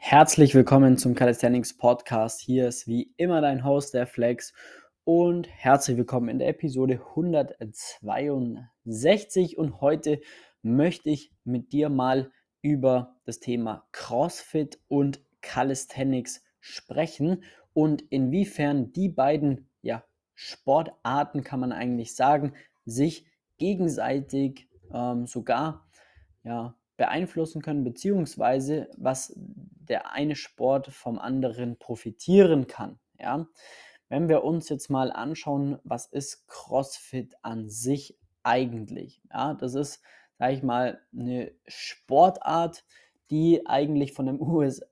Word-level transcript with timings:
Herzlich 0.00 0.54
willkommen 0.54 0.96
zum 0.96 1.16
Calisthenics 1.16 1.76
Podcast. 1.76 2.40
Hier 2.40 2.68
ist 2.68 2.86
wie 2.86 3.12
immer 3.16 3.40
dein 3.40 3.64
Host, 3.64 3.94
der 3.94 4.06
Flex. 4.06 4.52
Und 5.04 5.48
herzlich 5.48 5.96
willkommen 5.98 6.28
in 6.28 6.38
der 6.38 6.46
Episode 6.48 7.00
162. 7.10 9.58
Und 9.58 9.80
heute 9.82 10.20
möchte 10.62 11.10
ich 11.10 11.32
mit 11.44 11.72
dir 11.72 11.88
mal 11.90 12.30
über 12.62 13.16
das 13.24 13.40
Thema 13.40 13.86
CrossFit 13.92 14.78
und 14.86 15.20
Calisthenics 15.42 16.44
sprechen 16.60 17.42
und 17.74 18.02
inwiefern 18.02 18.92
die 18.92 19.08
beiden 19.08 19.68
ja, 19.82 20.04
Sportarten, 20.34 21.42
kann 21.42 21.58
man 21.60 21.72
eigentlich 21.72 22.14
sagen, 22.14 22.54
sich 22.86 23.26
gegenseitig 23.58 24.68
ähm, 24.94 25.26
sogar 25.26 25.88
ja, 26.44 26.76
beeinflussen 26.96 27.62
können, 27.62 27.82
beziehungsweise 27.84 28.88
was 28.96 29.36
der 29.88 30.12
eine 30.12 30.36
Sport 30.36 30.88
vom 30.88 31.18
anderen 31.18 31.78
profitieren 31.78 32.66
kann. 32.66 32.98
Ja? 33.18 33.46
Wenn 34.08 34.28
wir 34.28 34.44
uns 34.44 34.68
jetzt 34.68 34.88
mal 34.90 35.12
anschauen, 35.12 35.78
was 35.84 36.06
ist 36.06 36.46
CrossFit 36.48 37.34
an 37.42 37.68
sich 37.68 38.18
eigentlich? 38.42 39.20
Ja, 39.30 39.54
das 39.54 39.74
ist, 39.74 40.00
sage 40.38 40.54
ich 40.54 40.62
mal, 40.62 41.00
eine 41.12 41.52
Sportart, 41.66 42.84
die 43.30 43.66
eigentlich 43.66 44.14
von 44.14 44.28
einem 44.28 44.40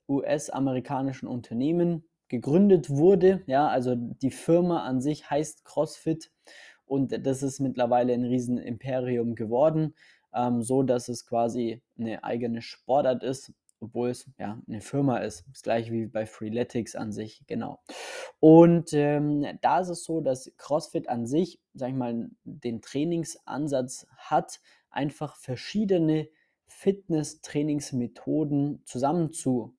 US-amerikanischen 0.09 1.27
US 1.27 1.35
Unternehmen 1.35 2.05
gegründet 2.29 2.91
wurde. 2.91 3.43
Ja, 3.47 3.69
also 3.69 3.95
die 3.97 4.31
Firma 4.31 4.83
an 4.85 5.01
sich 5.01 5.31
heißt 5.31 5.65
CrossFit 5.65 6.31
und 6.85 7.27
das 7.27 7.43
ist 7.43 7.61
mittlerweile 7.61 8.13
ein 8.13 8.25
Riesenimperium 8.25 9.35
geworden 9.35 9.95
ähm, 10.37 10.63
so 10.63 10.83
dass 10.83 11.09
es 11.09 11.27
quasi 11.27 11.83
eine 11.99 12.23
eigene 12.23 12.63
Sportart 12.63 13.23
ist, 13.25 13.53
obwohl 13.81 14.11
es 14.11 14.29
ja 14.39 14.61
eine 14.67 14.81
Firma 14.81 15.19
ist. 15.19 15.45
Das 15.51 15.63
gleiche 15.63 15.93
wie 15.93 16.07
bei 16.07 16.27
Freeletics 16.27 16.97
an 16.97 17.13
sich, 17.13 17.45
genau. 17.47 17.81
Und 18.41 18.93
ähm, 18.93 19.47
da 19.61 19.79
ist 19.81 19.89
es 19.89 20.05
so, 20.05 20.21
dass 20.21 20.53
CrossFit 20.57 21.09
an 21.09 21.27
sich, 21.27 21.61
sag 21.75 21.91
ich 21.91 21.95
mal, 21.95 22.29
den 22.45 22.83
Trainingsansatz 22.83 24.07
hat, 24.17 24.61
einfach 24.91 25.37
verschiedene 25.37 26.29
Fitness-Trainingsmethoden 26.67 28.83
zusammen 28.85 29.33
zu 29.33 29.77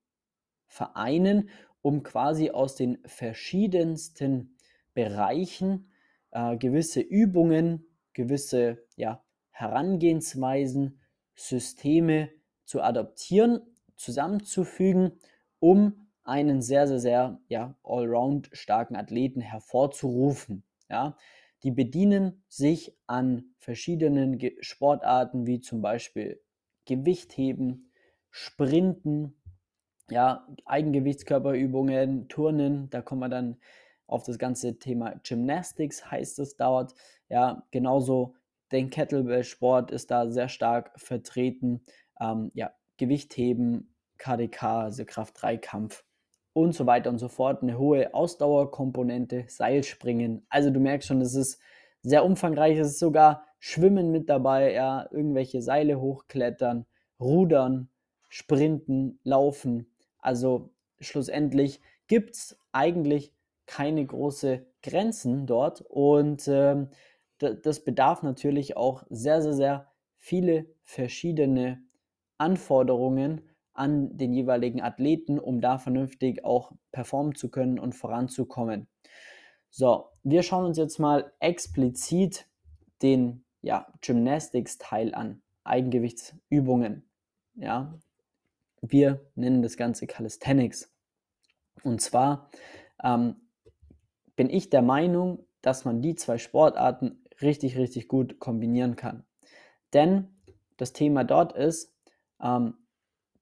vereinen, 0.67 1.50
um 1.81 2.03
quasi 2.03 2.52
aus 2.52 2.75
den 2.75 3.00
verschiedensten 3.05 4.55
Bereichen 4.94 5.91
äh, 6.31 6.55
gewisse 6.57 7.02
Übungen, 7.02 7.85
gewisse 8.13 8.83
ja, 8.95 9.23
Herangehensweisen, 9.52 11.02
Systeme 11.35 12.29
zu 12.66 12.81
adaptieren, 12.81 13.61
zusammenzufügen, 13.98 15.20
um 15.59 16.08
einen 16.23 16.62
sehr, 16.62 16.88
sehr, 16.88 17.00
sehr 17.00 17.40
ja, 17.48 17.76
allround 17.84 18.50
starken 18.53 18.95
Athleten 18.95 19.42
hervorzurufen. 19.42 20.64
Ja. 20.90 21.17
Die 21.64 21.72
bedienen 21.72 22.44
sich 22.48 22.95
an 23.08 23.56
verschiedenen 23.58 24.40
Sportarten 24.62 25.48
wie 25.48 25.59
zum 25.59 25.81
Beispiel 25.81 26.40
Gewichtheben, 26.86 27.92
Sprinten, 28.30 29.36
ja, 30.09 30.48
Eigengewichtskörperübungen, 30.66 32.28
Turnen, 32.30 32.90
da 32.90 33.02
kommen 33.02 33.22
wir 33.22 33.30
dann 33.30 33.58
auf 34.06 34.23
das 34.23 34.38
ganze 34.38 34.80
Thema 34.80 35.20
Gymnastics 35.23 36.09
heißt 36.09 36.40
es 36.40 36.56
dort, 36.56 36.94
ja, 37.30 37.64
genauso 37.72 38.36
den 38.72 38.90
Kettlebell-Sport 38.90 39.92
ist 39.92 40.12
da 40.12 40.30
sehr 40.30 40.50
stark 40.50 40.92
vertreten. 41.00 41.81
Ähm, 42.20 42.52
ja, 42.53 42.72
Gewichtheben, 42.98 43.94
KDK, 44.17 44.64
also 44.64 45.06
Kraft-3-Kampf 45.06 46.03
und 46.53 46.73
so 46.73 46.86
weiter 46.86 47.09
und 47.09 47.20
so 47.20 47.28
fort. 47.28 47.62
Eine 47.62 47.78
hohe 47.78 48.14
Ausdauerkomponente, 48.14 49.45
Seilspringen. 49.48 50.45
Also 50.50 50.72
du 50.72 50.80
merkst 50.80 51.08
schon, 51.08 51.22
es 51.22 51.36
ist 51.36 51.59
sehr 52.02 52.25
umfangreich. 52.25 52.78
Es 52.78 52.90
ist 52.90 53.00
sogar 53.00 53.46
Schwimmen 53.59 54.12
mit 54.12 54.30
dabei, 54.30 54.74
ja, 54.74 55.07
irgendwelche 55.12 55.62
Seile 55.62 56.00
hochklettern, 56.00 56.86
Rudern, 57.19 57.90
Sprinten, 58.30 59.19
Laufen. 59.24 59.91
Also 60.19 60.72
schlussendlich 61.00 61.81
gibt 62.07 62.36
es 62.36 62.59
eigentlich 62.72 63.34
keine 63.66 64.06
große 64.06 64.66
Grenzen 64.81 65.46
dort 65.46 65.81
und 65.81 66.47
ähm, 66.47 66.90
das 67.40 67.84
bedarf 67.84 68.24
natürlich 68.24 68.78
auch 68.78 69.03
sehr, 69.09 69.41
sehr, 69.41 69.53
sehr 69.53 69.88
viele 70.18 70.66
verschiedene 70.84 71.84
Anforderungen 72.38 73.42
an 73.74 74.18
den 74.18 74.34
jeweiligen 74.34 74.81
Athleten, 74.81 75.40
um 75.40 75.62
da 75.62 75.78
vernünftig 75.78 76.44
auch 76.44 76.72
performen 76.92 77.36
zu 77.36 77.50
können 77.50 77.80
und 77.80 77.94
voranzukommen. 77.94 78.88
So, 79.70 80.09
wir 80.24 80.44
schauen 80.44 80.66
uns 80.66 80.78
jetzt 80.78 80.98
mal 81.00 81.31
explizit 81.40 82.48
den 83.02 83.46
ja, 83.62 83.88
Gymnastics-Teil 84.02 85.14
an, 85.14 85.42
Eigengewichtsübungen. 85.64 87.08
Ja, 87.56 88.00
wir 88.81 89.22
nennen 89.36 89.62
das 89.62 89.78
Ganze 89.78 90.08
Calisthenics. 90.08 90.92
Und 91.84 92.02
zwar 92.02 92.50
ähm, 93.04 93.36
bin 94.36 94.50
ich 94.50 94.69
der 94.69 94.81
Meinung, 94.81 95.46
dass 95.62 95.86
man 95.86 96.02
die 96.02 96.16
zwei 96.16 96.38
Sportarten 96.38 97.24
richtig, 97.42 97.78
richtig 97.78 98.08
gut 98.08 98.40
kombinieren 98.40 98.96
kann. 98.96 99.25
Denn 99.94 100.42
das 100.78 100.94
Thema 100.94 101.24
dort 101.24 101.54
ist, 101.54 101.97
ähm, 102.42 102.75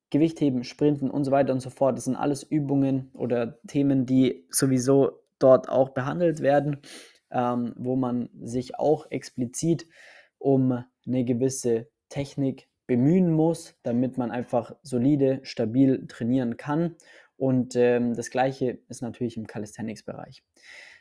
Gewichtheben, 0.09 0.63
Sprinten 0.63 1.09
und 1.09 1.25
so 1.25 1.31
weiter 1.31 1.51
und 1.51 1.59
so 1.59 1.69
fort, 1.69 1.97
das 1.97 2.05
sind 2.05 2.15
alles 2.15 2.43
Übungen 2.43 3.11
oder 3.13 3.59
Themen, 3.67 4.05
die 4.05 4.45
sowieso 4.49 5.19
dort 5.39 5.67
auch 5.67 5.89
behandelt 5.89 6.41
werden, 6.41 6.81
ähm, 7.31 7.73
wo 7.77 7.95
man 7.95 8.29
sich 8.41 8.79
auch 8.79 9.09
explizit 9.11 9.87
um 10.37 10.83
eine 11.05 11.25
gewisse 11.25 11.89
Technik 12.09 12.69
bemühen 12.87 13.31
muss, 13.31 13.75
damit 13.83 14.17
man 14.17 14.31
einfach 14.31 14.75
solide, 14.83 15.39
stabil 15.43 16.05
trainieren 16.07 16.55
kann. 16.55 16.95
Und 17.35 17.75
ähm, 17.75 18.13
das 18.13 18.29
gleiche 18.29 18.79
ist 18.87 19.01
natürlich 19.01 19.37
im 19.37 19.47
Calisthenics-Bereich. 19.47 20.43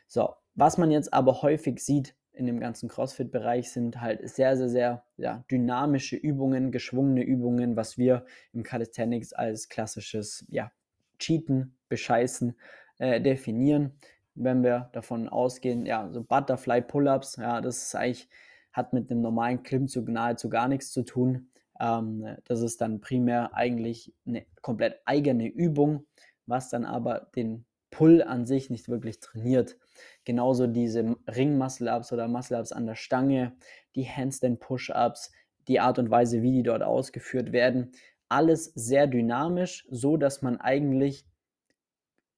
So, 0.07 0.33
was 0.55 0.77
man 0.77 0.91
jetzt 0.91 1.13
aber 1.13 1.41
häufig 1.41 1.79
sieht, 1.79 2.15
in 2.35 2.45
dem 2.45 2.59
ganzen 2.59 2.89
CrossFit-Bereich 2.89 3.71
sind 3.71 4.01
halt 4.01 4.27
sehr, 4.29 4.57
sehr, 4.57 4.69
sehr 4.69 5.03
ja, 5.17 5.43
dynamische 5.49 6.15
Übungen, 6.15 6.71
geschwungene 6.71 7.23
Übungen, 7.23 7.75
was 7.75 7.97
wir 7.97 8.25
im 8.53 8.63
Calisthenics 8.63 9.33
als 9.33 9.69
klassisches 9.69 10.45
ja, 10.49 10.71
Cheaten, 11.19 11.77
Bescheißen 11.89 12.55
äh, 12.97 13.21
definieren. 13.21 13.93
Wenn 14.35 14.63
wir 14.63 14.89
davon 14.93 15.29
ausgehen, 15.29 15.85
ja, 15.85 16.09
so 16.11 16.23
Butterfly 16.23 16.81
Pull-Ups, 16.81 17.37
ja, 17.37 17.61
das 17.61 17.83
ist 17.83 17.95
eigentlich, 17.95 18.29
hat 18.73 18.91
mit 18.91 19.09
einem 19.09 19.21
normalen 19.21 19.63
Klimmzug 19.63 20.09
nahezu 20.09 20.49
gar 20.49 20.67
nichts 20.67 20.91
zu 20.91 21.03
tun. 21.03 21.49
Ähm, 21.79 22.35
das 22.45 22.61
ist 22.61 22.81
dann 22.81 22.99
primär 22.99 23.55
eigentlich 23.55 24.13
eine 24.25 24.45
komplett 24.61 24.99
eigene 25.05 25.47
Übung, 25.47 26.05
was 26.45 26.69
dann 26.69 26.83
aber 26.85 27.31
den 27.35 27.65
Pull 27.91 28.21
an 28.21 28.45
sich 28.45 28.69
nicht 28.69 28.89
wirklich 28.89 29.21
trainiert. 29.21 29.77
Genauso 30.23 30.67
diese 30.67 31.15
Ring-Muscle-Ups 31.27 32.11
oder 32.11 32.27
Muscle-Ups 32.27 32.71
an 32.71 32.85
der 32.85 32.95
Stange, 32.95 33.53
die 33.95 34.05
Handstand-Push-Ups, 34.05 35.31
die 35.67 35.79
Art 35.79 35.99
und 35.99 36.09
Weise, 36.09 36.41
wie 36.41 36.51
die 36.51 36.63
dort 36.63 36.83
ausgeführt 36.83 37.51
werden. 37.51 37.91
Alles 38.29 38.65
sehr 38.75 39.07
dynamisch, 39.07 39.87
so 39.89 40.17
dass 40.17 40.41
man 40.41 40.59
eigentlich 40.59 41.25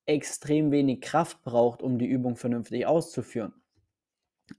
extrem 0.06 0.72
wenig 0.72 1.02
Kraft 1.02 1.44
braucht, 1.44 1.82
um 1.82 2.00
die 2.00 2.08
Übung 2.08 2.36
vernünftig 2.36 2.86
auszuführen. 2.86 3.54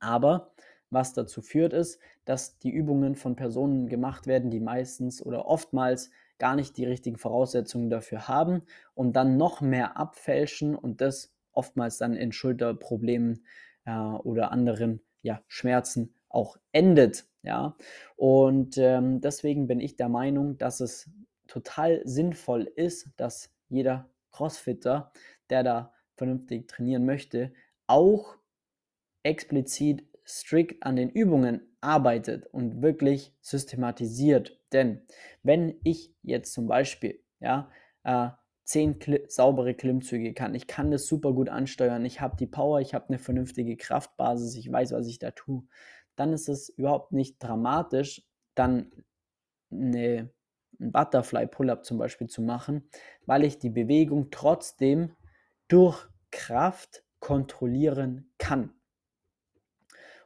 Aber 0.01 0.53
was 0.91 1.13
dazu 1.13 1.43
führt, 1.43 1.73
ist, 1.73 1.99
dass 2.25 2.59
die 2.59 2.71
Übungen 2.71 3.15
von 3.15 3.37
Personen 3.37 3.89
gemacht 3.89 4.27
werden, 4.27 4.51
die 4.51 4.61
meistens 4.61 5.25
oder 5.25 5.47
oftmals 5.47 6.11
gar 6.39 6.55
nicht 6.55 6.77
die 6.77 6.85
richtigen 6.85 7.17
Voraussetzungen 7.17 7.91
dafür 7.91 8.29
haben 8.29 8.63
und 8.95 9.15
dann 9.15 9.37
noch 9.37 9.61
mehr 9.61 9.97
abfälschen 9.97 10.75
und 10.75 11.01
das 11.01 11.35
oftmals 11.59 11.99
dann 11.99 12.15
in 12.15 12.33
Schulterproblemen 12.33 13.45
äh, 13.85 13.91
oder 13.91 14.53
anderen 14.53 15.01
ja, 15.23 15.43
Schmerzen 15.49 16.15
auch 16.29 16.57
endet. 16.73 17.27
Ja? 17.43 17.77
Und 18.17 18.79
ähm, 18.79 19.21
deswegen 19.21 19.67
bin 19.67 19.81
ich 19.81 19.97
der 19.97 20.09
Meinung, 20.09 20.57
dass 20.57 20.81
es 20.81 21.11
total 21.49 22.01
sinnvoll 22.05 22.63
ist, 22.63 23.09
dass 23.17 23.51
jeder 23.69 24.09
Crossfitter, 24.31 25.13
der 25.51 25.65
da 25.65 25.93
vernünftig 26.15 26.69
trainieren 26.69 27.05
möchte, 27.05 27.53
auch 27.87 28.37
explizit 29.25 30.07
strikt 30.25 30.83
an 30.85 30.95
den 30.95 31.11
Übungen 31.11 31.63
arbeitet 31.81 32.47
und 32.47 32.83
wirklich 32.83 33.35
systematisiert. 33.41 34.61
Denn 34.73 35.03
wenn 35.43 35.81
ich 35.83 36.15
jetzt 36.23 36.53
zum 36.53 36.69
Beispiel 36.69 37.21
ja, 37.41 37.71
äh, 38.05 38.29
zehn 38.69 38.99
Kli 38.99 39.25
saubere 39.29 39.75
Klimmzüge 39.75 40.35
kann, 40.35 40.55
ich 40.55 40.67
kann 40.67 40.91
das 40.91 41.07
super 41.07 41.33
gut 41.33 41.49
ansteuern, 41.49 42.05
ich 42.05 42.21
habe 42.21 42.37
die 42.37 42.47
Power, 42.47 42.81
ich 42.81 42.93
habe 42.93 43.09
eine 43.09 43.19
vernünftige 43.19 43.79
Kraftbasis, 43.79 44.57
ich 44.57 44.71
weiß, 44.71 44.93
was 44.93 45.07
ich 45.07 45.19
da 45.19 45.31
tue, 45.31 45.63
dann 46.17 46.35
ist 46.35 46.51
es 46.51 46.69
überhaupt 46.69 47.13
nicht 47.13 47.43
dramatisch, 47.43 48.23
dann 48.55 48.93
eine 49.71 50.31
einen 50.81 50.93
Butterfly 50.93 51.47
Pull-up 51.47 51.85
zum 51.85 51.97
Beispiel 51.97 52.29
zu 52.29 52.43
machen, 52.43 52.89
weil 53.25 53.45
ich 53.45 53.59
die 53.59 53.71
Bewegung 53.71 54.31
trotzdem 54.31 55.17
durch 55.69 56.07
Kraft 56.31 57.05
kontrollieren 57.21 58.31
kann. 58.37 58.75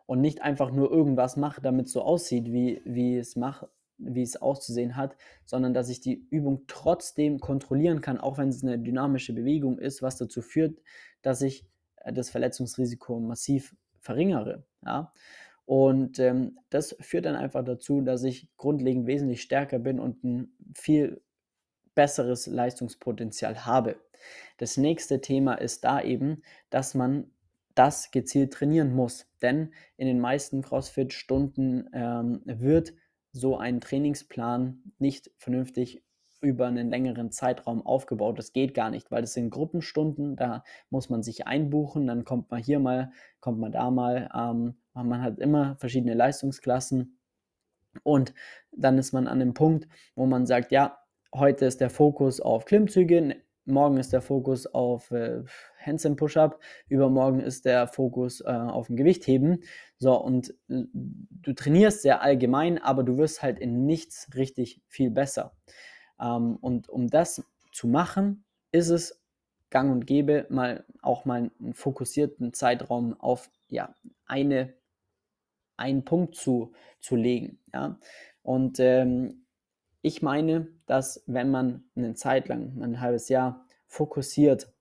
Und 0.06 0.20
nicht 0.20 0.42
einfach 0.42 0.72
nur 0.72 0.90
irgendwas 0.90 1.36
mache, 1.36 1.62
damit 1.62 1.86
es 1.86 1.92
so 1.92 2.02
aussieht, 2.02 2.46
wie, 2.46 2.82
wie, 2.84 3.16
es 3.16 3.36
mach, 3.36 3.66
wie 4.04 4.22
es 4.22 4.36
auszusehen 4.36 4.96
hat, 4.96 5.16
sondern 5.44 5.74
dass 5.74 5.88
ich 5.88 6.00
die 6.00 6.26
Übung 6.30 6.64
trotzdem 6.66 7.40
kontrollieren 7.40 8.00
kann, 8.00 8.18
auch 8.18 8.38
wenn 8.38 8.48
es 8.48 8.62
eine 8.62 8.78
dynamische 8.78 9.32
Bewegung 9.32 9.78
ist, 9.78 10.02
was 10.02 10.16
dazu 10.16 10.42
führt, 10.42 10.80
dass 11.22 11.42
ich 11.42 11.66
äh, 11.96 12.12
das 12.12 12.30
Verletzungsrisiko 12.30 13.20
massiv 13.20 13.74
verringere. 14.00 14.64
Ja? 14.84 15.12
Und 15.64 16.18
ähm, 16.18 16.58
das 16.70 16.96
führt 17.00 17.24
dann 17.24 17.36
einfach 17.36 17.64
dazu, 17.64 18.00
dass 18.00 18.24
ich 18.24 18.48
grundlegend 18.56 19.06
wesentlich 19.06 19.42
stärker 19.42 19.78
bin 19.78 20.00
und 20.00 20.24
ein 20.24 20.52
viel 20.74 21.22
besseres 21.94 22.46
Leistungspotenzial 22.46 23.64
habe. 23.64 23.96
Das 24.58 24.76
nächste 24.76 25.20
Thema 25.20 25.54
ist 25.54 25.84
da 25.84 26.02
eben, 26.02 26.42
dass 26.70 26.94
man 26.94 27.30
das 27.74 28.10
gezielt 28.10 28.52
trainieren 28.52 28.94
muss. 28.94 29.26
Denn 29.40 29.72
in 29.96 30.06
den 30.06 30.20
meisten 30.20 30.62
CrossFit-Stunden 30.62 31.88
ähm, 31.92 32.42
wird 32.44 32.92
so 33.32 33.56
ein 33.56 33.80
Trainingsplan 33.80 34.92
nicht 34.98 35.30
vernünftig 35.38 36.04
über 36.40 36.66
einen 36.66 36.90
längeren 36.90 37.30
Zeitraum 37.30 37.86
aufgebaut. 37.86 38.38
Das 38.38 38.52
geht 38.52 38.74
gar 38.74 38.90
nicht, 38.90 39.10
weil 39.10 39.22
das 39.22 39.32
sind 39.32 39.50
Gruppenstunden, 39.50 40.36
da 40.36 40.64
muss 40.90 41.08
man 41.08 41.22
sich 41.22 41.46
einbuchen, 41.46 42.06
dann 42.06 42.24
kommt 42.24 42.50
man 42.50 42.62
hier 42.62 42.80
mal, 42.80 43.12
kommt 43.40 43.58
man 43.58 43.72
da 43.72 43.90
mal. 43.90 44.28
Ähm, 44.34 44.74
man 44.94 45.22
hat 45.22 45.38
immer 45.38 45.76
verschiedene 45.76 46.14
Leistungsklassen 46.14 47.18
und 48.02 48.34
dann 48.72 48.98
ist 48.98 49.12
man 49.12 49.28
an 49.28 49.38
dem 49.38 49.54
Punkt, 49.54 49.88
wo 50.14 50.26
man 50.26 50.46
sagt, 50.46 50.72
ja, 50.72 50.98
heute 51.34 51.66
ist 51.66 51.80
der 51.80 51.90
Fokus 51.90 52.40
auf 52.40 52.64
Klimmzüge, 52.64 53.36
morgen 53.64 53.96
ist 53.96 54.12
der 54.12 54.22
Fokus 54.22 54.66
auf 54.66 55.10
äh, 55.10 55.42
Handstand 55.78 56.16
Push-Up, 56.16 56.60
übermorgen 56.88 57.40
ist 57.40 57.64
der 57.64 57.86
Fokus 57.88 58.40
äh, 58.40 58.50
auf 58.50 58.88
dem 58.88 58.96
Gewichtheben. 58.96 59.62
So, 59.98 60.14
und 60.14 60.50
äh, 60.68 60.84
du 60.92 61.52
trainierst 61.54 62.02
sehr 62.02 62.22
allgemein, 62.22 62.78
aber 62.78 63.02
du 63.02 63.16
wirst 63.18 63.42
halt 63.42 63.58
in 63.58 63.86
nichts 63.86 64.28
richtig 64.34 64.80
viel 64.88 65.10
besser. 65.10 65.56
Ähm, 66.20 66.56
und 66.56 66.88
um 66.88 67.08
das 67.08 67.44
zu 67.72 67.88
machen, 67.88 68.44
ist 68.72 68.88
es 68.88 69.22
gang 69.70 69.90
und 69.90 70.06
gäbe, 70.06 70.46
mal 70.50 70.84
auch 71.00 71.24
mal 71.24 71.50
einen 71.58 71.74
fokussierten 71.74 72.52
Zeitraum 72.52 73.18
auf 73.18 73.50
ja, 73.68 73.94
eine, 74.26 74.74
einen 75.76 76.04
Punkt 76.04 76.36
zu, 76.36 76.72
zu 77.00 77.16
legen. 77.16 77.58
Ja? 77.72 77.98
Und 78.42 78.78
ähm, 78.80 79.41
ich 80.02 80.20
meine, 80.20 80.68
dass 80.86 81.22
wenn 81.26 81.50
man 81.50 81.84
eine 81.94 82.14
Zeit 82.14 82.48
lang, 82.48 82.82
ein 82.82 83.00
halbes 83.00 83.28
Jahr 83.28 83.66
fokussiert 83.86 84.72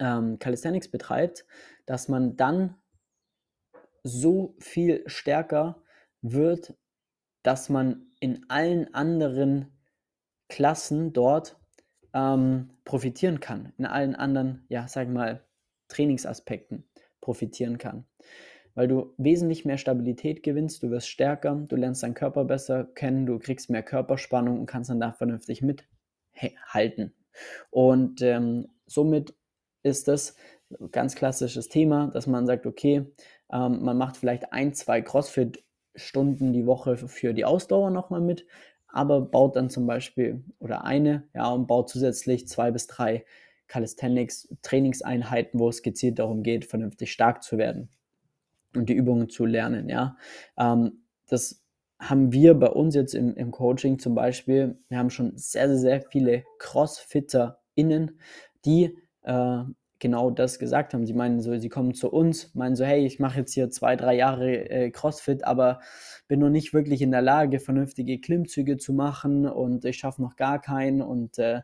ähm, 0.00 0.38
Calisthenics 0.38 0.88
betreibt, 0.88 1.44
dass 1.86 2.08
man 2.08 2.36
dann 2.36 2.76
so 4.02 4.56
viel 4.58 5.04
stärker 5.06 5.82
wird, 6.22 6.74
dass 7.42 7.68
man 7.68 8.06
in 8.20 8.48
allen 8.48 8.92
anderen 8.94 9.72
Klassen 10.48 11.12
dort 11.12 11.58
ähm, 12.14 12.70
profitieren 12.84 13.40
kann, 13.40 13.72
in 13.78 13.86
allen 13.86 14.14
anderen, 14.14 14.64
ja, 14.68 14.86
sag 14.88 15.08
mal, 15.08 15.44
Trainingsaspekten 15.88 16.88
profitieren 17.20 17.78
kann. 17.78 18.06
Weil 18.74 18.88
du 18.88 19.12
wesentlich 19.18 19.64
mehr 19.64 19.78
Stabilität 19.78 20.42
gewinnst, 20.42 20.82
du 20.82 20.90
wirst 20.90 21.08
stärker, 21.08 21.54
du 21.68 21.76
lernst 21.76 22.02
deinen 22.02 22.14
Körper 22.14 22.44
besser 22.44 22.84
kennen, 22.84 23.26
du 23.26 23.38
kriegst 23.38 23.70
mehr 23.70 23.82
Körperspannung 23.82 24.60
und 24.60 24.66
kannst 24.66 24.90
dann 24.90 25.00
da 25.00 25.12
vernünftig 25.12 25.62
mithalten. 25.62 27.14
Und 27.70 28.22
ähm, 28.22 28.68
somit 28.86 29.34
ist 29.82 30.08
das 30.08 30.36
ganz 30.90 31.14
klassisches 31.14 31.68
Thema, 31.68 32.08
dass 32.08 32.26
man 32.26 32.46
sagt, 32.46 32.66
okay, 32.66 33.06
ähm, 33.52 33.82
man 33.82 33.98
macht 33.98 34.16
vielleicht 34.16 34.52
ein, 34.52 34.72
zwei 34.74 35.02
CrossFit-Stunden 35.02 36.52
die 36.52 36.66
Woche 36.66 36.96
für 36.96 37.34
die 37.34 37.44
Ausdauer 37.44 37.90
nochmal 37.90 38.22
mit, 38.22 38.46
aber 38.88 39.20
baut 39.20 39.56
dann 39.56 39.70
zum 39.70 39.86
Beispiel 39.86 40.44
oder 40.60 40.84
eine, 40.84 41.28
ja, 41.34 41.50
und 41.50 41.66
baut 41.66 41.90
zusätzlich 41.90 42.48
zwei 42.48 42.70
bis 42.70 42.86
drei 42.86 43.24
Calisthenics 43.66 44.48
Trainingseinheiten, 44.62 45.58
wo 45.58 45.68
es 45.68 45.82
gezielt 45.82 46.18
darum 46.18 46.42
geht, 46.42 46.66
vernünftig 46.66 47.12
stark 47.12 47.42
zu 47.42 47.58
werden 47.58 47.90
und 48.76 48.88
die 48.88 48.94
Übungen 48.94 49.28
zu 49.28 49.44
lernen, 49.44 49.88
ja. 49.88 50.16
Ähm, 50.58 51.02
das 51.28 51.62
haben 51.98 52.32
wir 52.32 52.54
bei 52.54 52.68
uns 52.68 52.94
jetzt 52.94 53.14
im, 53.14 53.34
im 53.36 53.50
Coaching 53.52 53.98
zum 53.98 54.14
Beispiel, 54.14 54.76
wir 54.88 54.98
haben 54.98 55.10
schon 55.10 55.32
sehr, 55.36 55.68
sehr, 55.68 55.78
sehr 55.78 56.02
viele 56.02 56.44
CrossfitterInnen, 56.58 58.18
die 58.64 58.98
äh, 59.22 59.62
genau 60.02 60.30
das 60.32 60.58
gesagt 60.58 60.94
haben. 60.94 61.06
Sie 61.06 61.14
meinen 61.14 61.40
so, 61.40 61.56
sie 61.56 61.68
kommen 61.68 61.94
zu 61.94 62.10
uns, 62.10 62.52
meinen 62.56 62.74
so, 62.74 62.84
hey, 62.84 63.06
ich 63.06 63.20
mache 63.20 63.38
jetzt 63.38 63.54
hier 63.54 63.70
zwei, 63.70 63.94
drei 63.94 64.16
Jahre 64.16 64.68
äh, 64.68 64.90
CrossFit, 64.90 65.44
aber 65.44 65.78
bin 66.26 66.40
noch 66.40 66.50
nicht 66.50 66.74
wirklich 66.74 67.02
in 67.02 67.12
der 67.12 67.22
Lage, 67.22 67.60
vernünftige 67.60 68.20
Klimmzüge 68.20 68.78
zu 68.78 68.92
machen 68.92 69.46
und 69.46 69.84
ich 69.84 69.98
schaffe 69.98 70.20
noch 70.20 70.34
gar 70.34 70.60
keinen 70.60 71.02
und 71.02 71.38
äh, 71.38 71.60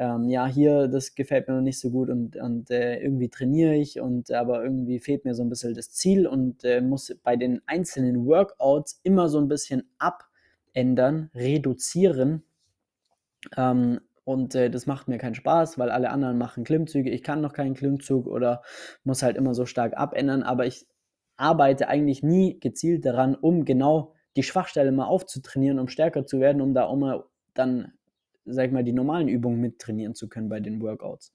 ähm, 0.00 0.30
ja, 0.30 0.46
hier, 0.46 0.88
das 0.88 1.14
gefällt 1.14 1.46
mir 1.46 1.56
noch 1.56 1.60
nicht 1.60 1.78
so 1.78 1.90
gut 1.90 2.08
und, 2.08 2.34
und 2.36 2.70
äh, 2.70 2.98
irgendwie 3.00 3.28
trainiere 3.28 3.74
ich 3.74 4.00
und 4.00 4.32
aber 4.32 4.64
irgendwie 4.64 4.98
fehlt 4.98 5.26
mir 5.26 5.34
so 5.34 5.42
ein 5.42 5.50
bisschen 5.50 5.74
das 5.74 5.92
Ziel 5.92 6.26
und 6.26 6.64
äh, 6.64 6.80
muss 6.80 7.14
bei 7.22 7.36
den 7.36 7.60
einzelnen 7.66 8.24
Workouts 8.24 8.98
immer 9.02 9.28
so 9.28 9.38
ein 9.38 9.48
bisschen 9.48 9.90
abändern, 9.98 11.28
reduzieren. 11.34 12.44
Ähm, 13.58 14.00
und 14.24 14.54
äh, 14.54 14.70
das 14.70 14.86
macht 14.86 15.06
mir 15.06 15.18
keinen 15.18 15.34
Spaß, 15.34 15.78
weil 15.78 15.90
alle 15.90 16.08
anderen 16.08 16.38
machen 16.38 16.64
Klimmzüge. 16.64 17.10
Ich 17.10 17.22
kann 17.22 17.42
noch 17.42 17.52
keinen 17.52 17.74
Klimmzug 17.74 18.26
oder 18.26 18.62
muss 19.04 19.22
halt 19.22 19.36
immer 19.36 19.52
so 19.52 19.66
stark 19.66 19.98
abändern. 19.98 20.42
Aber 20.42 20.64
ich 20.64 20.86
arbeite 21.36 21.88
eigentlich 21.88 22.22
nie 22.22 22.58
gezielt 22.58 23.04
daran, 23.04 23.34
um 23.34 23.66
genau 23.66 24.14
die 24.36 24.44
Schwachstelle 24.44 24.92
mal 24.92 25.08
aufzutrainieren, 25.08 25.78
um 25.78 25.88
stärker 25.88 26.24
zu 26.24 26.40
werden, 26.40 26.62
um 26.62 26.72
da 26.72 26.84
auch 26.84 26.96
mal 26.96 27.24
dann, 27.52 27.92
sag 28.52 28.66
ich 28.66 28.72
mal, 28.72 28.84
die 28.84 28.92
normalen 28.92 29.28
Übungen 29.28 29.60
mittrainieren 29.60 30.14
zu 30.14 30.28
können 30.28 30.48
bei 30.48 30.60
den 30.60 30.80
Workouts. 30.80 31.34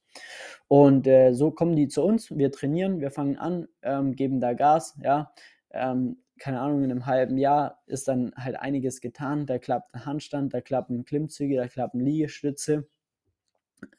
Und 0.67 1.07
äh, 1.07 1.33
so 1.33 1.51
kommen 1.51 1.75
die 1.75 1.87
zu 1.87 2.03
uns, 2.03 2.35
wir 2.35 2.51
trainieren, 2.51 2.99
wir 2.99 3.11
fangen 3.11 3.37
an, 3.37 3.67
ähm, 3.81 4.15
geben 4.15 4.39
da 4.39 4.53
Gas, 4.53 4.97
ja. 5.01 5.31
Ähm, 5.71 6.17
keine 6.37 6.59
Ahnung, 6.59 6.83
in 6.83 6.91
einem 6.91 7.05
halben 7.05 7.37
Jahr 7.37 7.81
ist 7.85 8.07
dann 8.07 8.33
halt 8.35 8.57
einiges 8.57 8.99
getan. 8.99 9.45
Da 9.45 9.57
klappt 9.57 9.93
ein 9.93 10.05
Handstand, 10.05 10.53
da 10.53 10.61
klappen 10.61 11.05
Klimmzüge, 11.05 11.55
da 11.55 11.67
klappen 11.67 12.01
Liegestütze. 12.01 12.87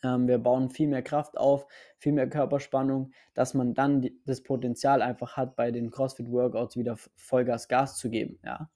Ähm, 0.03 0.29
wir 0.29 0.39
bauen 0.39 0.71
viel 0.71 0.89
mehr 0.89 1.03
Kraft 1.03 1.37
auf, 1.39 1.67
viel 1.99 2.13
mehr 2.13 2.29
Körperspannung, 2.29 3.13
dass 3.35 3.55
man 3.55 3.75
dann 3.75 4.03
die, 4.03 4.21
das 4.25 4.43
Potenzial 4.43 5.03
einfach 5.03 5.37
hat, 5.37 5.57
bei 5.57 5.71
den 5.71 5.91
CrossFit-Workouts 5.91 6.77
wieder 6.77 6.97
Vollgas 7.15 7.69
Gas 7.69 7.97
zu 7.97 8.11
geben. 8.11 8.39
Ja. 8.45 8.71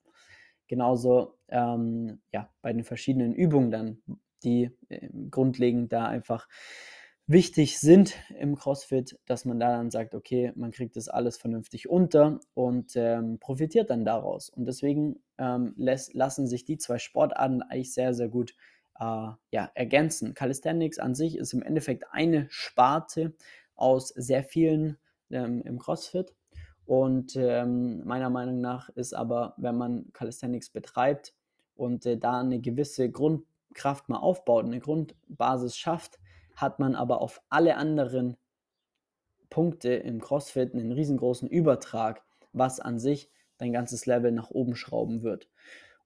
Genauso 0.68 1.38
ähm, 1.49 2.20
ja, 2.32 2.49
bei 2.62 2.73
den 2.73 2.85
verschiedenen 2.85 3.35
Übungen 3.35 3.70
dann, 3.70 4.02
die 4.40 4.70
äh, 4.88 5.09
grundlegend 5.30 5.92
da 5.92 6.06
einfach 6.06 6.49
wichtig 7.26 7.78
sind 7.78 8.14
im 8.38 8.56
CrossFit, 8.56 9.16
dass 9.25 9.44
man 9.44 9.61
da 9.61 9.76
dann 9.76 9.92
sagt, 9.92 10.16
okay, 10.16 10.52
man 10.56 10.73
kriegt 10.73 10.97
das 10.97 11.09
alles 11.09 11.37
vernünftig 11.37 11.88
unter 11.88 12.40
und 12.54 12.97
ähm, 12.97 13.38
profitiert 13.38 13.90
dann 13.90 14.04
daraus. 14.04 14.50
Und 14.50 14.66
deswegen 14.66 15.23
ähm, 15.38 15.75
lässt, 15.76 16.12
lassen 16.14 16.49
sich 16.49 16.64
die 16.64 16.76
zwei 16.76 16.99
Sportarten 16.99 17.62
eigentlich 17.62 17.94
sehr, 17.94 18.14
sehr 18.14 18.28
gut 18.28 18.56
äh, 18.99 19.28
ja, 19.52 19.70
ergänzen. 19.75 20.35
Calisthenics 20.35 20.99
an 20.99 21.14
sich 21.14 21.37
ist 21.37 21.52
im 21.52 21.62
Endeffekt 21.62 22.04
eine 22.11 22.47
Sparte 22.50 23.35
aus 23.76 24.09
sehr 24.09 24.42
vielen 24.42 24.99
ähm, 25.30 25.62
im 25.62 25.78
CrossFit. 25.78 26.35
Und 26.85 27.37
ähm, 27.37 28.04
meiner 28.04 28.30
Meinung 28.30 28.61
nach 28.61 28.88
ist 28.90 29.14
aber, 29.14 29.54
wenn 29.56 29.76
man 29.76 30.12
Calisthenics 30.12 30.70
betreibt 30.70 31.32
und 31.76 32.04
äh, 32.06 32.18
da 32.18 32.40
eine 32.40 32.61
gewisse 32.61 33.09
Grundkraft 33.70 34.08
mal 34.08 34.18
aufbaut, 34.18 34.64
eine 34.64 34.80
Grundbasis 34.80 35.76
schafft, 35.76 36.18
hat 36.56 36.78
man 36.78 36.94
aber 36.94 37.20
auf 37.20 37.40
alle 37.48 37.76
anderen 37.76 38.36
Punkte 39.48 39.94
im 39.94 40.20
CrossFit 40.20 40.74
einen 40.74 40.92
riesengroßen 40.92 41.48
Übertrag, 41.48 42.22
was 42.52 42.80
an 42.80 42.98
sich 42.98 43.30
dein 43.58 43.72
ganzes 43.72 44.06
Level 44.06 44.32
nach 44.32 44.50
oben 44.50 44.74
schrauben 44.74 45.22
wird. 45.22 45.48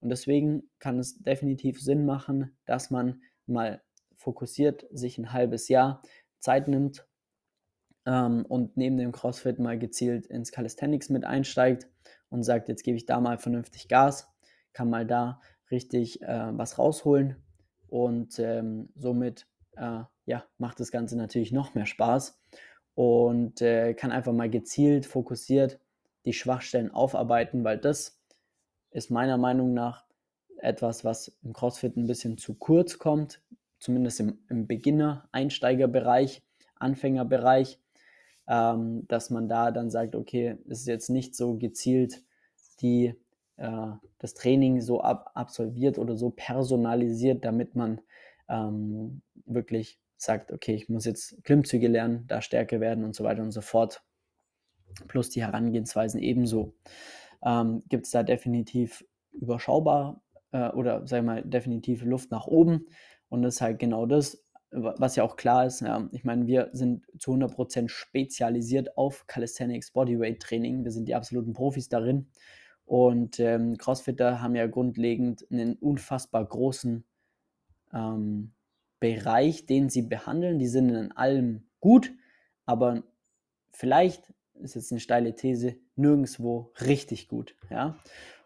Und 0.00 0.11
deswegen 0.11 0.71
kann 0.78 0.99
es 0.99 1.18
definitiv 1.23 1.80
Sinn 1.80 2.04
machen, 2.04 2.56
dass 2.66 2.90
man 2.90 3.23
mal 3.47 3.83
fokussiert 4.14 4.87
sich 4.90 5.18
ein 5.18 5.33
halbes 5.33 5.68
Jahr 5.68 6.02
Zeit 6.38 6.68
nimmt 6.68 7.06
ähm, 8.06 8.44
und 8.47 8.76
neben 8.76 8.97
dem 8.99 9.12
CrossFit 9.12 9.59
mal 9.59 9.78
gezielt 9.78 10.26
ins 10.26 10.52
Calisthenics 10.52 11.09
mit 11.09 11.25
einsteigt 11.25 11.88
und 12.28 12.42
sagt, 12.42 12.68
jetzt 12.68 12.83
gebe 12.83 12.97
ich 12.97 13.06
da 13.06 13.21
mal 13.21 13.38
vernünftig 13.38 13.88
Gas, 13.88 14.30
kann 14.73 14.90
mal 14.90 15.06
da 15.06 15.40
richtig 15.71 16.23
äh, 16.23 16.56
was 16.56 16.78
rausholen 16.78 17.44
und 17.95 18.41
ähm, 18.41 18.89
somit 18.97 19.47
äh, 19.77 20.01
ja, 20.27 20.45
macht 20.59 20.81
das 20.81 20.91
Ganze 20.91 21.17
natürlich 21.17 21.53
noch 21.53 21.77
mehr 21.77 21.87
Spaß 21.87 22.37
und 22.97 23.63
äh, 23.63 23.95
kann 23.95 24.11
einfach 24.11 24.33
mal 24.33 24.51
gezielt, 24.51 25.07
fokussiert 25.07 25.79
die 26.25 26.33
Schwachstellen 26.33 26.91
aufarbeiten, 26.91 27.63
weil 27.63 27.79
das 27.79 28.21
ist 28.91 29.13
meiner 29.13 29.39
Meinung 29.39 29.75
nach 29.75 30.07
etwas, 30.57 31.05
was 31.05 31.39
im 31.45 31.53
CrossFit 31.53 31.97
ein 31.97 32.09
bisschen 32.09 32.37
zu 32.37 32.55
kurz 32.55 32.99
kommt, 32.99 33.41
zumindest 33.79 34.19
im, 34.19 34.41
im 34.49 34.67
Beginner-Einsteigerbereich, 34.67 36.43
Anfängerbereich, 36.75 37.79
ähm, 38.49 39.07
dass 39.07 39.31
man 39.31 39.49
da 39.49 39.71
dann 39.71 39.89
sagt, 39.89 40.17
okay, 40.17 40.59
es 40.69 40.81
ist 40.81 40.89
jetzt 40.89 41.11
nicht 41.11 41.37
so 41.37 41.59
gezielt 41.59 42.25
die, 42.81 43.15
äh, 43.57 43.89
das 44.19 44.35
Training 44.35 44.81
so 44.81 45.01
ab, 45.01 45.31
absolviert 45.35 45.99
oder 45.99 46.17
so 46.17 46.31
personalisiert, 46.31 47.45
damit 47.45 47.75
man 47.75 48.01
ähm, 48.49 49.23
wirklich 49.47 49.99
sagt, 50.17 50.53
okay, 50.53 50.75
ich 50.75 50.89
muss 50.89 51.05
jetzt 51.05 51.43
Klimmzüge 51.45 51.89
lernen, 51.89 52.25
da 52.27 52.41
stärker 52.41 52.81
werden 52.81 53.05
und 53.05 53.15
so 53.15 53.25
weiter 53.25 53.43
und 53.43 53.53
so 53.53 53.61
fort. 53.61 54.03
Plus 55.09 55.31
die 55.31 55.43
Herangehensweisen 55.43 56.21
ebenso. 56.21 56.75
Ähm, 57.45 57.83
Gibt 57.89 58.07
es 58.07 58.13
da 58.13 58.23
definitiv 58.23 59.05
überschaubar 59.33 60.23
äh, 60.53 60.71
oder 60.71 61.07
sagen 61.07 61.27
wir 61.27 61.35
mal 61.35 61.43
definitiv 61.43 62.03
Luft 62.05 62.31
nach 62.31 62.47
oben. 62.47 62.87
Und 63.29 63.43
das 63.43 63.57
ist 63.57 63.61
halt 63.61 63.79
genau 63.79 64.07
das, 64.07 64.45
was 64.71 65.17
ja 65.17 65.23
auch 65.25 65.37
klar 65.37 65.67
ist. 65.67 65.81
Ja, 65.81 66.09
ich 66.13 66.25
meine, 66.25 66.47
wir 66.47 66.71
sind 66.73 67.07
zu 67.19 67.33
100% 67.33 67.89
spezialisiert 67.89 68.97
auf 68.97 69.27
Calisthenics 69.27 69.91
Bodyweight 69.93 70.41
Training. 70.41 70.85
Wir 70.85 70.91
sind 70.91 71.09
die 71.09 71.15
absoluten 71.15 71.53
Profis 71.53 71.89
darin. 71.89 72.29
Und 72.87 73.41
ähm, 73.41 73.79
Crossfitter 73.79 74.43
haben 74.43 74.55
ja 74.55 74.67
grundlegend 74.67 75.47
einen 75.50 75.75
unfassbar 75.75 76.45
großen 76.45 77.05
ähm, 77.93 78.53
Bereich, 79.00 79.67
den 79.67 79.88
sie 79.88 80.03
behandeln. 80.03 80.59
Die 80.59 80.69
sind 80.69 80.91
in 80.91 81.12
allem 81.12 81.64
gut, 81.81 82.12
aber 82.67 83.03
vielleicht 83.71 84.33
ist 84.55 84.75
jetzt 84.75 84.93
eine 84.93 85.00
steile 85.00 85.35
These, 85.35 85.76
nirgendwo 85.97 86.73
richtig 86.81 87.29
gut. 87.29 87.57
Ja? 87.71 87.99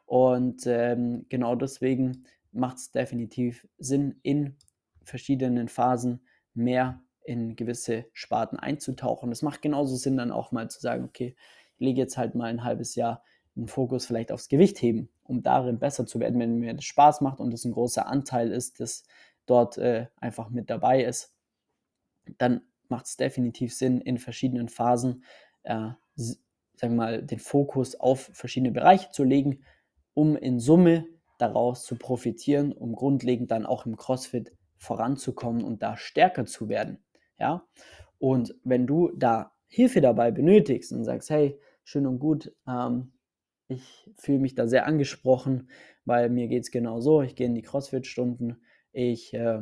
Und 0.07 0.66
ähm, 0.66 1.26
genau 1.28 1.54
deswegen 1.54 2.25
macht 2.52 2.78
es 2.78 2.92
definitiv 2.92 3.66
Sinn, 3.78 4.18
in 4.23 4.57
verschiedenen 5.02 5.68
Phasen 5.68 6.21
mehr 6.54 7.02
in 7.25 7.57
gewisse 7.57 8.07
Sparten 8.12 8.59
einzutauchen. 8.59 9.30
Es 9.30 9.42
macht 9.42 9.62
genauso 9.62 9.97
Sinn, 9.97 10.16
dann 10.16 10.33
auch 10.33 10.50
mal 10.50 10.71
zu 10.71 10.80
sagen, 10.80 11.04
okay, 11.04 11.37
ich 11.75 11.80
lege 11.80 12.00
jetzt 12.00 12.16
halt 12.16 12.35
mal 12.35 12.47
ein 12.47 12.64
halbes 12.64 12.95
Jahr 12.95 13.23
einen 13.59 13.69
Fokus 13.69 14.07
vielleicht 14.07 14.33
aufs 14.33 14.49
Gewicht 14.49 14.81
heben, 14.81 15.11
um 15.25 15.43
darin 15.43 15.79
besser 15.79 16.07
zu 16.07 16.21
werden, 16.21 16.41
wenn 16.41 16.59
mir 16.59 16.75
das 16.75 16.85
Spaß 16.85 17.21
macht 17.21 17.41
und 17.41 17.53
es 17.53 17.65
ein 17.65 17.73
großer 17.73 18.07
Anteil 18.07 18.50
ist, 18.50 18.81
das 18.81 19.05
dort 19.47 19.79
äh, 19.79 20.07
einfach 20.17 20.50
mit 20.50 20.71
dabei 20.71 21.05
ist, 21.05 21.35
dann 22.38 22.62
macht 22.88 23.07
es 23.07 23.17
definitiv 23.17 23.75
Sinn, 23.75 24.00
in 24.00 24.19
verschiedenen 24.19 24.69
Phasen, 24.69 25.25
äh, 25.65 25.91
sagen 26.15 26.97
mal, 26.97 27.23
den 27.23 27.38
Fokus 27.38 27.97
auf 27.97 28.31
verschiedene 28.33 28.73
Bereiche 28.73 29.11
zu 29.11 29.25
legen, 29.25 29.65
um 30.15 30.37
in 30.37 30.61
Summe 30.61 31.07
daraus 31.38 31.85
zu 31.85 31.97
profitieren, 31.97 32.73
um 32.73 32.95
grundlegend 32.95 33.50
dann 33.50 33.67
auch 33.67 33.87
im 33.87 33.97
CrossFit 33.97 34.53
voranzukommen 34.77 35.65
und 35.65 35.83
da 35.83 35.97
stärker 35.97 36.47
zu 36.47 36.69
werden. 36.69 37.03
Ja? 37.38 37.67
Und 38.19 38.55
wenn 38.65 38.87
du 38.87 39.11
da 39.17 39.53
Hilfe 39.67 40.00
dabei 40.00 40.31
benötigst 40.31 40.93
und 40.93 41.05
sagst, 41.05 41.31
hey, 41.31 41.61
schön 41.85 42.07
und 42.07 42.19
gut, 42.19 42.53
ähm, 42.67 43.12
ich 43.68 44.10
fühle 44.16 44.38
mich 44.38 44.54
da 44.54 44.66
sehr 44.66 44.87
angesprochen, 44.87 45.68
weil 46.04 46.30
mir 46.30 46.48
geht 46.48 46.64
es 46.64 46.70
genau 46.70 47.00
so, 47.00 47.22
ich 47.22 47.37
gehe 47.37 47.46
in 47.46 47.54
die 47.54 47.62
CrossFit-Stunden, 47.62 48.56
ich 48.92 49.34
äh, 49.34 49.60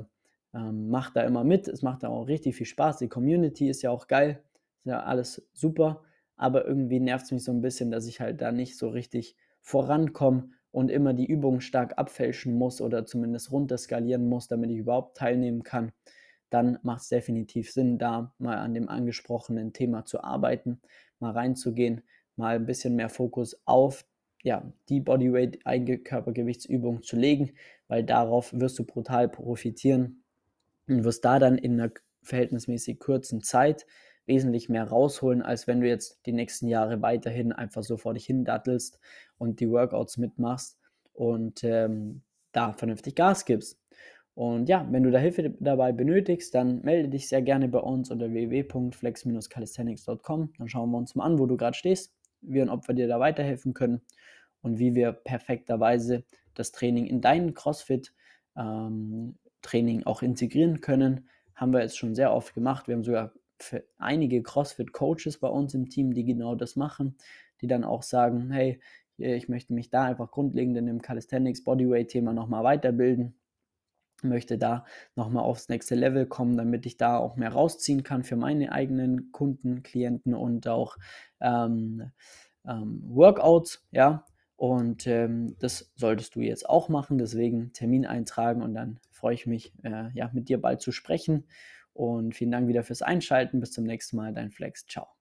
ähm, 0.54 0.88
mache 0.88 1.12
da 1.14 1.22
immer 1.22 1.44
mit, 1.44 1.68
es 1.68 1.82
macht 1.82 2.04
da 2.04 2.08
auch 2.08 2.28
richtig 2.28 2.56
viel 2.56 2.66
Spaß, 2.66 2.98
die 2.98 3.08
Community 3.08 3.68
ist 3.68 3.82
ja 3.82 3.90
auch 3.90 4.06
geil, 4.06 4.42
ist 4.78 4.86
ja 4.86 5.02
alles 5.02 5.46
super, 5.52 6.04
aber 6.36 6.66
irgendwie 6.66 7.00
nervt 7.00 7.26
es 7.26 7.32
mich 7.32 7.44
so 7.44 7.52
ein 7.52 7.62
bisschen, 7.62 7.90
dass 7.90 8.06
ich 8.06 8.20
halt 8.20 8.40
da 8.40 8.52
nicht 8.52 8.78
so 8.78 8.88
richtig 8.88 9.36
vorankomme 9.60 10.50
und 10.70 10.90
immer 10.90 11.12
die 11.12 11.26
Übungen 11.26 11.60
stark 11.60 11.94
abfälschen 11.98 12.54
muss 12.54 12.80
oder 12.80 13.04
zumindest 13.06 13.50
runterskalieren 13.50 14.28
muss, 14.28 14.46
damit 14.46 14.70
ich 14.70 14.78
überhaupt 14.78 15.16
teilnehmen 15.16 15.64
kann, 15.64 15.90
dann 16.50 16.78
macht 16.82 17.02
es 17.02 17.08
definitiv 17.08 17.72
Sinn, 17.72 17.98
da 17.98 18.32
mal 18.38 18.58
an 18.58 18.74
dem 18.74 18.88
angesprochenen 18.88 19.72
Thema 19.72 20.04
zu 20.04 20.22
arbeiten, 20.22 20.80
mal 21.18 21.32
reinzugehen, 21.32 22.02
mal 22.36 22.56
ein 22.56 22.66
bisschen 22.66 22.96
mehr 22.96 23.08
Fokus 23.08 23.60
auf 23.64 24.04
ja, 24.42 24.70
die 24.88 25.00
Bodyweight 25.00 25.58
Eigenkörpergewichtsübung 25.64 27.02
zu 27.02 27.16
legen, 27.16 27.52
weil 27.88 28.04
darauf 28.04 28.52
wirst 28.52 28.78
du 28.78 28.84
brutal 28.84 29.28
profitieren 29.28 30.22
und 30.88 31.04
wirst 31.04 31.24
da 31.24 31.40
dann 31.40 31.58
in 31.58 31.80
einer 31.80 31.90
verhältnismäßig 32.22 33.00
kurzen 33.00 33.42
Zeit 33.42 33.86
wesentlich 34.26 34.68
mehr 34.68 34.84
rausholen, 34.84 35.42
als 35.42 35.66
wenn 35.66 35.80
du 35.80 35.88
jetzt 35.88 36.20
die 36.26 36.32
nächsten 36.32 36.68
Jahre 36.68 37.02
weiterhin 37.02 37.52
einfach 37.52 37.82
so 37.82 37.96
vor 37.96 38.14
dich 38.14 38.26
hin 38.26 38.44
dattelst 38.44 39.00
und 39.38 39.58
die 39.60 39.70
Workouts 39.70 40.16
mitmachst 40.16 40.78
und 41.12 41.64
ähm, 41.64 42.22
da 42.52 42.72
vernünftig 42.72 43.16
Gas 43.16 43.46
gibst. 43.46 43.80
Und 44.34 44.68
ja, 44.68 44.86
wenn 44.90 45.02
du 45.02 45.10
da 45.10 45.18
Hilfe 45.18 45.54
dabei 45.60 45.92
benötigst, 45.92 46.54
dann 46.54 46.82
melde 46.82 47.08
dich 47.08 47.28
sehr 47.28 47.42
gerne 47.42 47.68
bei 47.68 47.78
uns 47.78 48.10
unter 48.10 48.30
www.flex-calisthenics.com. 48.30 50.52
Dann 50.58 50.68
schauen 50.68 50.90
wir 50.90 50.98
uns 50.98 51.14
mal 51.14 51.24
an, 51.24 51.38
wo 51.38 51.46
du 51.46 51.56
gerade 51.56 51.76
stehst, 51.76 52.12
wie 52.46 52.60
und 52.62 52.68
ob 52.68 52.86
wir 52.88 52.94
dir 52.94 53.08
da 53.08 53.20
weiterhelfen 53.20 53.74
können 53.74 54.00
und 54.62 54.78
wie 54.78 54.94
wir 54.94 55.12
perfekterweise 55.12 56.24
das 56.54 56.72
Training 56.72 57.06
in 57.06 57.20
deinen 57.20 57.54
CrossFit-Training 57.54 59.34
ähm, 59.98 60.06
auch 60.06 60.22
integrieren 60.22 60.80
können. 60.80 61.28
Haben 61.54 61.72
wir 61.72 61.80
jetzt 61.80 61.98
schon 61.98 62.14
sehr 62.14 62.32
oft 62.32 62.54
gemacht. 62.54 62.88
Wir 62.88 62.94
haben 62.96 63.04
sogar 63.04 63.32
einige 63.98 64.42
CrossFit-Coaches 64.42 65.38
bei 65.38 65.48
uns 65.48 65.74
im 65.74 65.88
Team, 65.88 66.12
die 66.12 66.24
genau 66.24 66.54
das 66.54 66.76
machen, 66.76 67.16
die 67.60 67.66
dann 67.66 67.84
auch 67.84 68.02
sagen, 68.02 68.50
hey, 68.50 68.80
ich 69.18 69.48
möchte 69.48 69.72
mich 69.72 69.88
da 69.88 70.04
einfach 70.04 70.30
grundlegend 70.30 70.76
in 70.76 70.86
dem 70.86 71.00
Calisthenics 71.00 71.64
Bodyweight-Thema 71.64 72.34
nochmal 72.34 72.64
weiterbilden, 72.64 73.34
möchte 74.28 74.58
da 74.58 74.84
nochmal 75.14 75.44
aufs 75.44 75.68
nächste 75.68 75.94
Level 75.94 76.26
kommen, 76.26 76.56
damit 76.56 76.86
ich 76.86 76.96
da 76.96 77.16
auch 77.18 77.36
mehr 77.36 77.52
rausziehen 77.52 78.02
kann 78.02 78.24
für 78.24 78.36
meine 78.36 78.72
eigenen 78.72 79.32
Kunden, 79.32 79.82
Klienten 79.82 80.34
und 80.34 80.68
auch 80.68 80.96
ähm, 81.40 82.10
ähm, 82.66 83.02
Workouts, 83.06 83.86
ja. 83.90 84.24
Und 84.56 85.06
ähm, 85.06 85.54
das 85.58 85.92
solltest 85.96 86.34
du 86.34 86.40
jetzt 86.40 86.68
auch 86.68 86.88
machen, 86.88 87.18
deswegen 87.18 87.72
Termin 87.74 88.06
eintragen 88.06 88.62
und 88.62 88.74
dann 88.74 89.00
freue 89.10 89.34
ich 89.34 89.46
mich, 89.46 89.74
äh, 89.82 90.08
ja, 90.14 90.30
mit 90.32 90.48
dir 90.48 90.60
bald 90.60 90.80
zu 90.80 90.92
sprechen. 90.92 91.46
Und 91.92 92.34
vielen 92.34 92.50
Dank 92.50 92.68
wieder 92.68 92.82
fürs 92.82 93.02
Einschalten. 93.02 93.60
Bis 93.60 93.72
zum 93.72 93.84
nächsten 93.84 94.16
Mal, 94.16 94.32
dein 94.32 94.50
Flex. 94.50 94.86
Ciao. 94.86 95.15